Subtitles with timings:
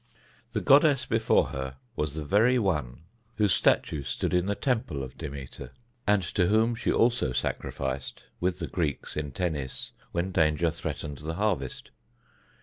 [0.53, 3.03] The goddess before her was the very one
[3.35, 5.73] whose statue stood in the temple of Demeter,
[6.07, 11.35] and to whom she also sacrificed, with the Greeks in Tennis, when danger threatened the
[11.35, 11.91] harvest.